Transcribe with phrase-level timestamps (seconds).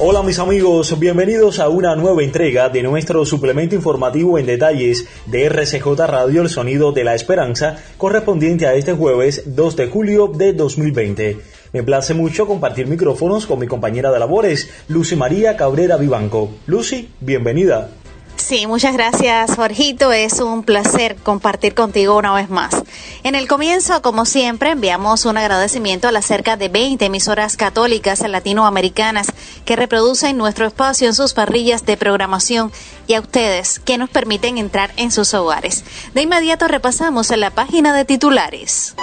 [0.00, 5.46] Hola mis amigos, bienvenidos a una nueva entrega de nuestro suplemento informativo en detalles de
[5.48, 10.52] RCJ Radio El Sonido de la Esperanza, correspondiente a este jueves 2 de julio de
[10.52, 11.38] 2020.
[11.72, 16.48] Me place mucho compartir micrófonos con mi compañera de labores, Lucy María Cabrera Vivanco.
[16.68, 17.90] Lucy, bienvenida.
[18.48, 20.10] Sí, muchas gracias, Jorgito.
[20.10, 22.82] Es un placer compartir contigo una vez más.
[23.22, 28.26] En el comienzo, como siempre, enviamos un agradecimiento a las cerca de 20 emisoras católicas
[28.26, 29.26] latinoamericanas
[29.66, 32.72] que reproducen nuestro espacio en sus parrillas de programación
[33.06, 35.84] y a ustedes que nos permiten entrar en sus hogares.
[36.14, 38.94] De inmediato repasamos en la página de titulares.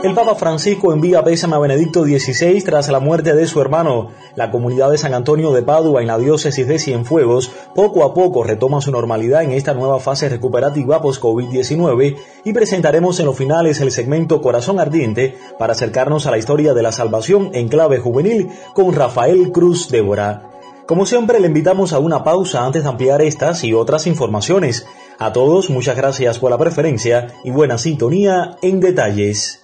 [0.00, 4.12] El Papa Francisco envía pésame a Benedicto XVI tras la muerte de su hermano.
[4.36, 8.44] La comunidad de San Antonio de Padua en la diócesis de Cienfuegos poco a poco
[8.44, 13.90] retoma su normalidad en esta nueva fase recuperativa post-COVID-19 y presentaremos en los finales el
[13.90, 18.92] segmento Corazón Ardiente para acercarnos a la historia de la salvación en clave juvenil con
[18.92, 20.48] Rafael Cruz Débora.
[20.86, 24.86] Como siempre, le invitamos a una pausa antes de ampliar estas y otras informaciones.
[25.18, 29.60] A todos, muchas gracias por la preferencia y buena sintonía en detalles.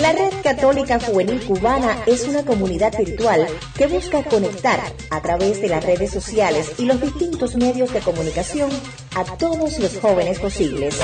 [0.00, 5.68] La Red Católica Juvenil Cubana es una comunidad virtual que busca conectar a través de
[5.68, 8.70] las redes sociales y los distintos medios de comunicación
[9.14, 10.98] a todos los jóvenes posibles.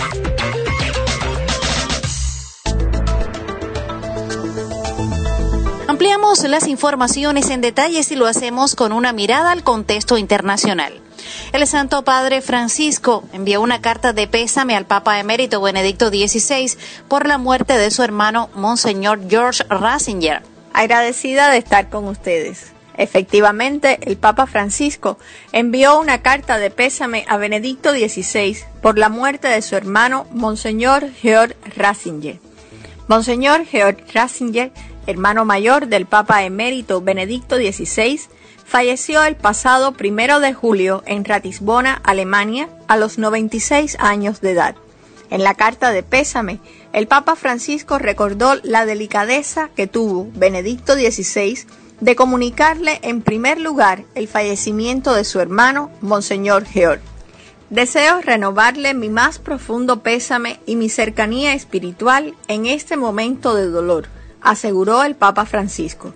[5.86, 11.07] Ampliamos las informaciones en detalles y lo hacemos con una mirada al contexto internacional.
[11.52, 16.76] El Santo Padre Francisco envió una carta de pésame al Papa emérito Benedicto XVI
[17.08, 20.42] por la muerte de su hermano Monseñor George Ratzinger.
[20.74, 22.72] Agradecida de estar con ustedes.
[22.98, 25.18] Efectivamente, el Papa Francisco
[25.52, 31.08] envió una carta de pésame a Benedicto XVI por la muerte de su hermano Monseñor
[31.14, 32.40] George Ratzinger.
[33.06, 34.70] Monseñor George Ratzinger,
[35.06, 38.20] hermano mayor del Papa emérito Benedicto XVI,
[38.68, 44.74] falleció el pasado primero de julio en Ratisbona, Alemania, a los 96 años de edad.
[45.30, 46.60] En la carta de pésame,
[46.92, 51.60] el Papa Francisco recordó la delicadeza que tuvo Benedicto XVI
[52.00, 57.00] de comunicarle en primer lugar el fallecimiento de su hermano, Monseñor Georg.
[57.70, 64.08] Deseo renovarle mi más profundo pésame y mi cercanía espiritual en este momento de dolor,
[64.42, 66.12] aseguró el Papa Francisco.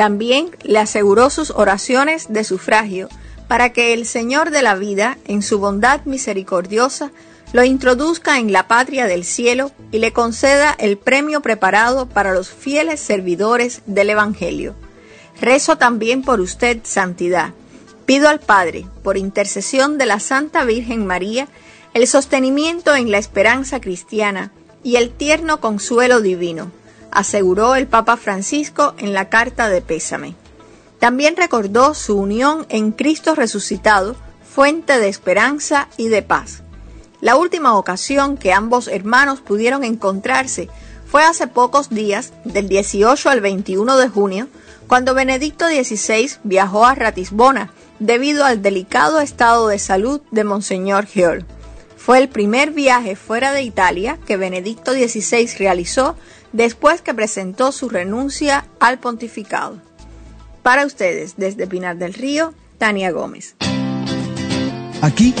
[0.00, 3.10] También le aseguró sus oraciones de sufragio
[3.48, 7.10] para que el Señor de la vida, en su bondad misericordiosa,
[7.52, 12.48] lo introduzca en la patria del cielo y le conceda el premio preparado para los
[12.48, 14.74] fieles servidores del Evangelio.
[15.38, 17.52] Rezo también por usted, Santidad.
[18.06, 21.46] Pido al Padre, por intercesión de la Santa Virgen María,
[21.92, 24.50] el sostenimiento en la esperanza cristiana
[24.82, 26.72] y el tierno consuelo divino
[27.10, 30.34] aseguró el Papa Francisco en la carta de pésame.
[30.98, 34.16] También recordó su unión en Cristo resucitado,
[34.48, 36.62] fuente de esperanza y de paz.
[37.20, 40.68] La última ocasión que ambos hermanos pudieron encontrarse
[41.10, 44.48] fue hace pocos días, del 18 al 21 de junio,
[44.86, 51.44] cuando Benedicto XVI viajó a Ratisbona debido al delicado estado de salud de Monseñor Georg.
[51.96, 56.16] Fue el primer viaje fuera de Italia que Benedicto XVI realizó
[56.52, 59.80] después que presentó su renuncia al pontificado.
[60.62, 63.56] Para ustedes, desde Pinar del Río, Tania Gómez.
[65.02, 65.34] Aquí,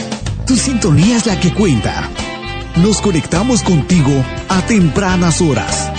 [0.46, 2.08] tu sintonía es la que cuenta.
[2.76, 4.12] Nos conectamos contigo
[4.48, 5.90] a tempranas horas.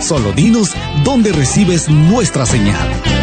[0.00, 0.74] Solo dinos
[1.04, 3.21] dónde recibes nuestra señal.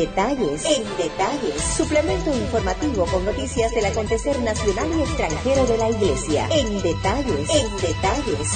[0.00, 6.48] Detalles, en detalles, suplemento informativo con noticias del acontecer nacional y extranjero de la Iglesia.
[6.50, 8.48] En detalles, en detalles.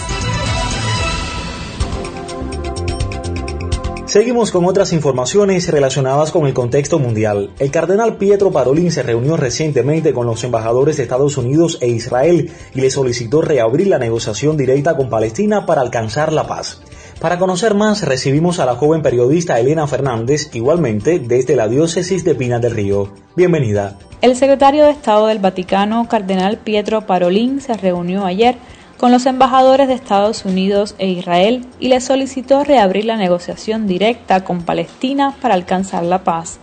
[4.06, 7.50] Seguimos con otras informaciones relacionadas con el contexto mundial.
[7.58, 12.50] El cardenal Pietro Parolin se reunió recientemente con los embajadores de Estados Unidos e Israel
[12.75, 16.81] y le solicitó reabrir la negociación directa con Palestina para alcanzar la paz.
[17.24, 22.34] Para conocer más, recibimos a la joven periodista Elena Fernández, igualmente desde la diócesis de
[22.34, 23.14] Pina del Río.
[23.34, 23.96] Bienvenida.
[24.20, 28.56] El secretario de Estado del Vaticano, cardenal Pietro Parolin, se reunió ayer
[28.98, 34.44] con los embajadores de Estados Unidos e Israel y le solicitó reabrir la negociación directa
[34.44, 36.58] con Palestina para alcanzar la paz.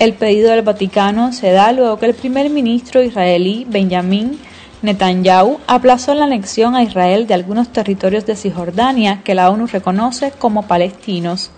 [0.00, 4.40] El pedido del Vaticano se da luego que el primer ministro israelí Benjamin
[4.84, 10.30] Netanyahu aplazó la anexión a Israel de algunos territorios de Cisjordania que la ONU reconoce
[10.30, 11.50] como palestinos.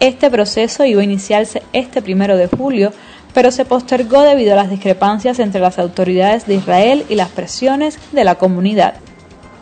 [0.00, 2.92] Este proceso iba a iniciarse este primero de julio,
[3.34, 7.98] pero se postergó debido a las discrepancias entre las autoridades de Israel y las presiones
[8.10, 8.94] de la comunidad.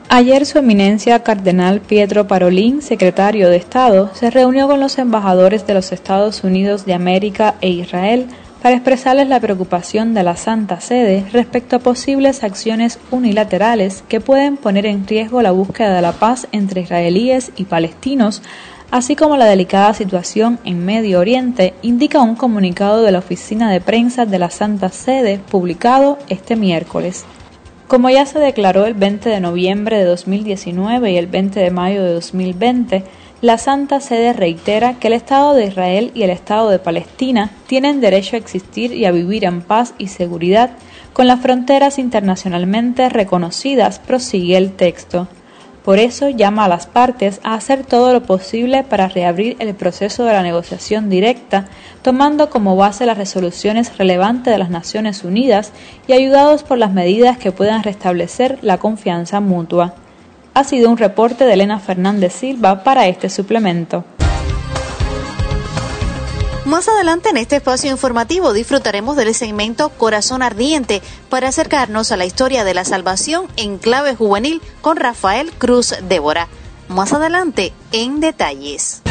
[0.09, 5.75] Ayer su eminencia cardenal Pietro Parolin, secretario de Estado, se reunió con los embajadores de
[5.75, 8.29] los Estados Unidos de América e Israel
[8.62, 14.57] para expresarles la preocupación de la Santa Sede respecto a posibles acciones unilaterales que pueden
[14.57, 18.43] poner en riesgo la búsqueda de la paz entre israelíes y palestinos,
[18.91, 23.81] así como la delicada situación en Medio Oriente, indica un comunicado de la Oficina de
[23.81, 27.25] Prensa de la Santa Sede publicado este miércoles.
[27.89, 32.05] Como ya se declaró el 20 de noviembre de 2019 y el 20 de mayo
[32.05, 33.05] de 2020,
[33.43, 38.03] la Santa Sede reitera que el Estado de Israel y el Estado de Palestina tienen
[38.03, 40.71] derecho a existir y a vivir en paz y seguridad
[41.15, 45.27] con las fronteras internacionalmente reconocidas, prosigue el texto.
[45.85, 50.25] Por eso llama a las partes a hacer todo lo posible para reabrir el proceso
[50.25, 51.67] de la negociación directa,
[52.03, 55.73] tomando como base las resoluciones relevantes de las Naciones Unidas
[56.07, 59.95] y ayudados por las medidas que puedan restablecer la confianza mutua.
[60.55, 64.05] Ha sido un reporte de Elena Fernández Silva para este suplemento.
[66.64, 72.26] Más adelante en este espacio informativo disfrutaremos del segmento Corazón Ardiente para acercarnos a la
[72.26, 76.49] historia de la salvación en clave juvenil con Rafael Cruz Débora.
[76.88, 79.03] Más adelante en detalles.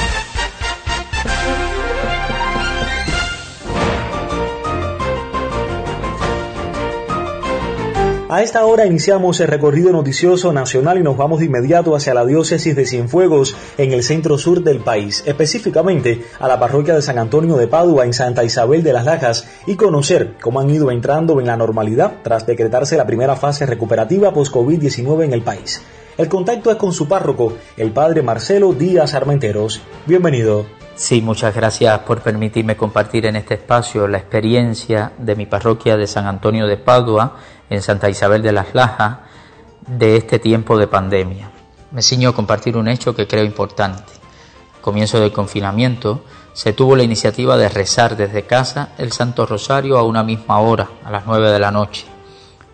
[8.31, 12.28] A esta hora iniciamos el recorrido noticioso nacional y nos vamos de inmediato hacia la
[12.28, 17.18] diócesis de Cienfuegos en el centro sur del país, específicamente a la parroquia de San
[17.18, 21.40] Antonio de Padua en Santa Isabel de las Lajas y conocer cómo han ido entrando
[21.40, 25.81] en la normalidad tras decretarse la primera fase recuperativa post-COVID-19 en el país.
[26.16, 29.81] El contacto es con su párroco, el padre Marcelo Díaz Armenteros.
[30.06, 30.68] Bienvenido.
[30.94, 36.06] Sí, muchas gracias por permitirme compartir en este espacio la experiencia de mi parroquia de
[36.06, 37.38] San Antonio de Padua
[37.69, 39.19] en Santa Isabel de las Lajas
[39.88, 41.51] de este tiempo de pandemia.
[41.92, 44.13] Me ciño a compartir un hecho que creo importante.
[44.81, 46.24] comienzo del confinamiento
[46.54, 50.89] se tuvo la iniciativa de rezar desde casa el Santo Rosario a una misma hora,
[51.04, 52.06] a las nueve de la noche.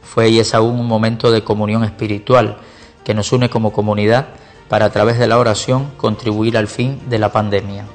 [0.01, 2.57] Fue y es aún un momento de comunión espiritual
[3.03, 4.27] que nos une como comunidad
[4.69, 7.85] para a través de la oración contribuir al fin de la pandemia.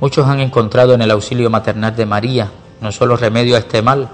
[0.00, 2.50] Muchos han encontrado en el auxilio maternal de María
[2.84, 4.10] no solo remedio a este mal,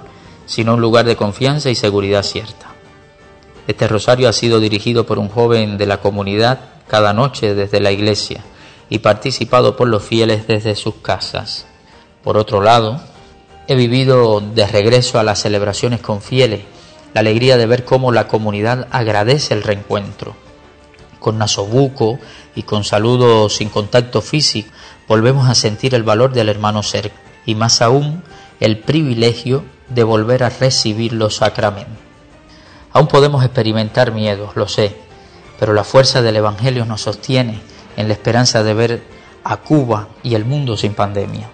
[0.50, 2.67] sino un lugar de confianza y seguridad cierta.
[3.69, 6.58] Este rosario ha sido dirigido por un joven de la comunidad
[6.88, 8.43] cada noche desde la iglesia
[8.88, 11.67] y participado por los fieles desde sus casas.
[12.25, 13.00] Por otro lado,
[13.69, 16.62] he vivido de regreso a las celebraciones con fieles
[17.14, 20.35] la alegría de ver cómo la comunidad agradece el reencuentro.
[21.20, 22.19] Con nasobuco
[22.56, 24.73] y con saludos sin contacto físico,
[25.06, 28.25] volvemos a sentir el valor del hermano cerca y más aún
[28.58, 31.99] el privilegio de volver a recibir los sacramentos.
[32.93, 34.97] Aún podemos experimentar miedos, lo sé,
[35.59, 37.61] pero la fuerza del Evangelio nos sostiene
[37.97, 39.03] en la esperanza de ver
[39.45, 41.49] a Cuba y el mundo sin pandemia.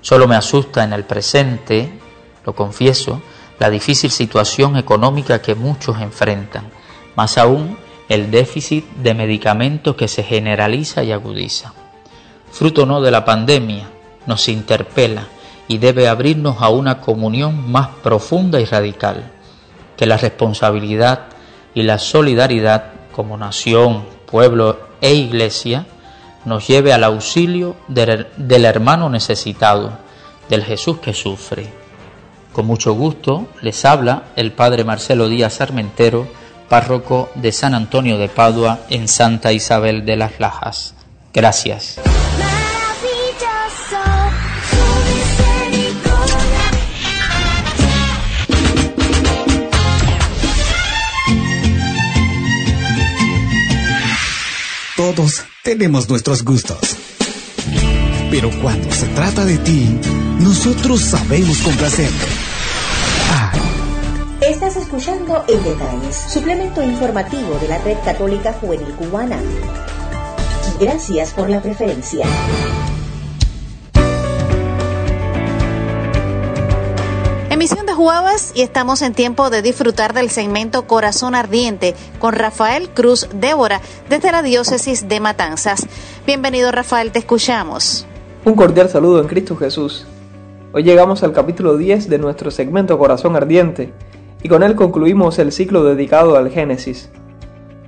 [0.00, 1.98] Solo me asusta en el presente,
[2.46, 3.20] lo confieso,
[3.58, 6.70] la difícil situación económica que muchos enfrentan,
[7.16, 7.76] más aún
[8.08, 11.74] el déficit de medicamentos que se generaliza y agudiza
[12.50, 13.88] fruto no de la pandemia,
[14.26, 15.26] nos interpela
[15.70, 19.30] y debe abrirnos a una comunión más profunda y radical,
[19.96, 21.26] que la responsabilidad
[21.74, 25.86] y la solidaridad como nación, pueblo e iglesia
[26.44, 29.92] nos lleve al auxilio del, hermano necesitado,
[30.48, 31.68] del Jesús que sufre.
[32.52, 36.26] Con mucho gusto les habla el Padre Marcelo Díaz Armentero,
[36.68, 40.94] párroco de San Antonio de Padua en Santa Isabel de las Lajas.
[41.32, 42.00] Gracias.
[55.16, 56.78] Todos tenemos nuestros gustos.
[58.30, 59.98] Pero cuando se trata de ti,
[60.38, 62.26] nosotros sabemos complacerte.
[63.28, 63.50] Ah.
[64.40, 69.40] Estás escuchando En Detalles, suplemento informativo de la Red Católica Juvenil Cubana.
[70.78, 72.24] Gracias por la preferencia.
[77.94, 83.82] Jueves y estamos en tiempo de disfrutar del segmento Corazón Ardiente con Rafael Cruz Débora
[84.08, 85.86] desde la diócesis de Matanzas.
[86.26, 88.06] Bienvenido Rafael, te escuchamos.
[88.46, 90.06] Un cordial saludo en Cristo Jesús.
[90.72, 93.92] Hoy llegamos al capítulo 10 de nuestro segmento Corazón Ardiente
[94.42, 97.10] y con él concluimos el ciclo dedicado al Génesis.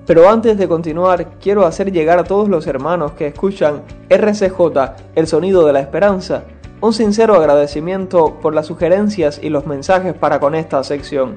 [0.07, 4.61] Pero antes de continuar, quiero hacer llegar a todos los hermanos que escuchan RCJ,
[5.15, 6.45] el sonido de la esperanza,
[6.83, 11.37] un sincero agradecimiento por las sugerencias y los mensajes para con esta sección.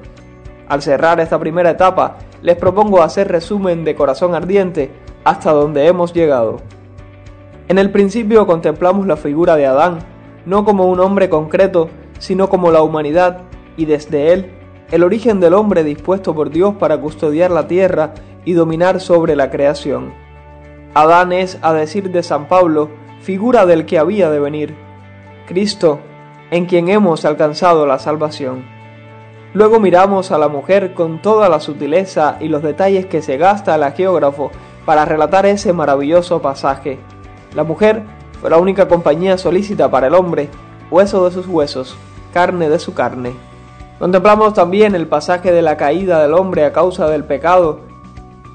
[0.68, 4.90] Al cerrar esta primera etapa, les propongo hacer resumen de corazón ardiente
[5.22, 6.56] hasta donde hemos llegado.
[7.68, 10.00] En el principio contemplamos la figura de Adán,
[10.46, 13.42] no como un hombre concreto, sino como la humanidad,
[13.76, 14.50] y desde él,
[14.90, 19.48] el origen del hombre dispuesto por Dios para custodiar la tierra y dominar sobre la
[19.48, 20.12] creación.
[20.94, 24.85] Adán es, a decir de San Pablo, figura del que había de venir
[25.46, 26.00] Cristo,
[26.50, 28.64] en quien hemos alcanzado la salvación.
[29.54, 33.74] Luego miramos a la mujer con toda la sutileza y los detalles que se gasta
[33.74, 34.50] el geógrafo
[34.84, 36.98] para relatar ese maravilloso pasaje.
[37.54, 38.02] La mujer
[38.40, 40.50] fue la única compañía solícita para el hombre,
[40.90, 41.96] hueso de sus huesos,
[42.34, 43.32] carne de su carne.
[43.98, 47.80] Contemplamos también el pasaje de la caída del hombre a causa del pecado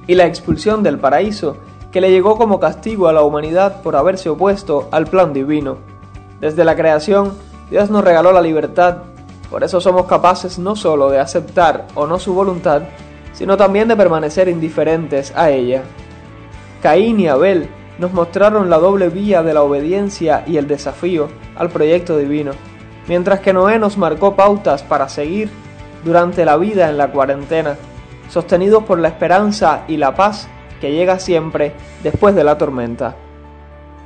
[0.05, 1.57] y la expulsión del paraíso
[1.91, 5.90] que le llegó como castigo a la humanidad por haberse opuesto al plan divino.
[6.41, 7.33] Desde la creación,
[7.69, 8.98] Dios nos regaló la libertad,
[9.51, 12.81] por eso somos capaces no solo de aceptar o no su voluntad,
[13.31, 15.83] sino también de permanecer indiferentes a ella.
[16.81, 17.69] Caín y Abel
[18.00, 22.53] nos mostraron la doble vía de la obediencia y el desafío al proyecto divino,
[23.07, 25.50] mientras que Noé nos marcó pautas para seguir
[26.03, 27.77] durante la vida en la cuarentena,
[28.29, 30.48] sostenidos por la esperanza y la paz
[30.79, 33.15] que llega siempre después de la tormenta.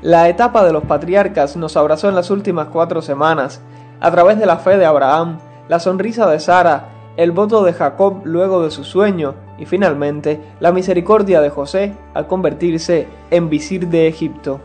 [0.01, 3.61] La etapa de los patriarcas nos abrazó en las últimas cuatro semanas,
[3.99, 8.21] a través de la fe de Abraham, la sonrisa de Sara, el voto de Jacob
[8.25, 14.07] luego de su sueño y finalmente la misericordia de José al convertirse en visir de
[14.07, 14.59] Egipto.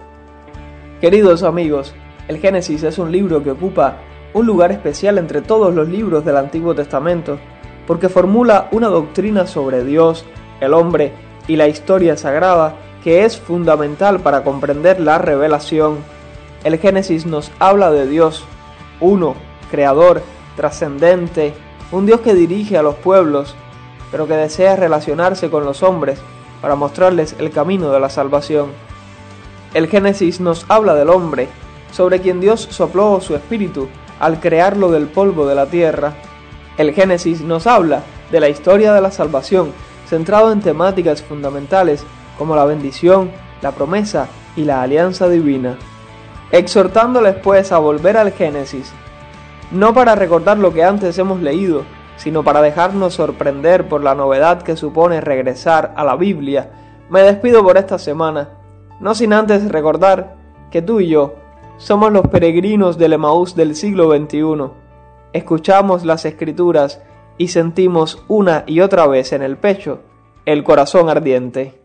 [1.01, 1.95] Queridos amigos,
[2.29, 3.97] el Génesis es un libro que ocupa
[4.35, 7.39] un lugar especial entre todos los libros del Antiguo Testamento,
[7.87, 10.25] porque formula una doctrina sobre Dios,
[10.61, 11.13] el hombre
[11.49, 15.99] y la historia sagrada que es fundamental para comprender la revelación.
[16.65, 18.45] El Génesis nos habla de Dios,
[19.01, 19.35] uno,
[19.71, 20.23] creador,
[20.57, 21.55] trascendente,
[21.93, 23.55] un Dios que dirige a los pueblos,
[24.11, 26.21] pero que desea relacionarse con los hombres
[26.61, 28.69] para mostrarles el camino de la salvación.
[29.73, 31.49] El Génesis nos habla del hombre,
[31.93, 33.89] sobre quien Dios sopló su espíritu
[34.19, 36.13] al crearlo del polvo de la tierra.
[36.77, 39.73] El Génesis nos habla de la historia de la salvación,
[40.07, 42.05] centrado en temáticas fundamentales
[42.41, 43.31] como la bendición,
[43.61, 45.77] la promesa y la alianza divina,
[46.51, 48.95] exhortándoles pues a volver al Génesis,
[49.71, 51.83] no para recordar lo que antes hemos leído,
[52.17, 56.71] sino para dejarnos sorprender por la novedad que supone regresar a la Biblia,
[57.11, 58.49] me despido por esta semana,
[59.01, 60.37] no sin antes recordar
[60.71, 61.35] que tú y yo
[61.77, 64.71] somos los peregrinos del Emaús del siglo XXI.
[65.35, 67.03] Escuchamos las escrituras
[67.37, 70.01] y sentimos una y otra vez en el pecho
[70.47, 71.80] el corazón ardiente.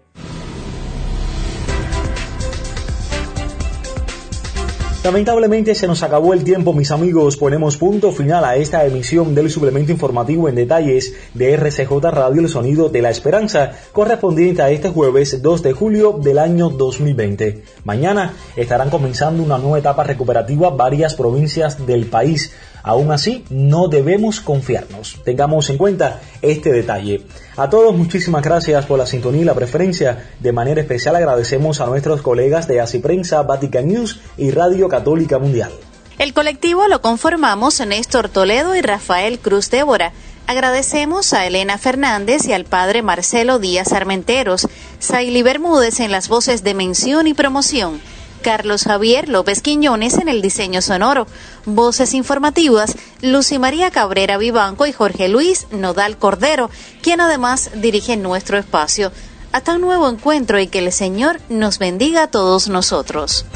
[5.05, 7.37] Lamentablemente se nos acabó el tiempo, mis amigos.
[7.37, 12.49] Ponemos punto final a esta emisión del suplemento informativo en detalles de RCJ Radio El
[12.49, 17.61] Sonido de la Esperanza, correspondiente a este jueves 2 de julio del año 2020.
[17.83, 22.51] Mañana estarán comenzando una nueva etapa recuperativa varias provincias del país.
[22.85, 25.17] Aún así, no debemos confiarnos.
[25.25, 27.23] Tengamos en cuenta este detalle.
[27.57, 30.29] A todos muchísimas gracias por la sintonía y la preferencia.
[30.39, 35.39] De manera especial agradecemos a nuestros colegas de Así Prensa, Vatican News y Radio Católica
[35.39, 35.71] Mundial.
[36.19, 40.13] El colectivo lo conformamos Néstor Toledo y Rafael Cruz Débora.
[40.45, 44.67] Agradecemos a Elena Fernández y al padre Marcelo Díaz Armenteros,
[44.99, 47.99] Saily Bermúdez en las voces de mención y promoción.
[48.45, 51.25] Carlos Javier López Quiñones en el diseño sonoro.
[51.65, 56.69] Voces informativas, Lucy María Cabrera Vivanco y Jorge Luis Nodal Cordero,
[57.01, 59.11] quien además dirige nuestro espacio.
[59.51, 63.47] Hasta un nuevo encuentro y que el Señor nos bendiga a todos nosotros.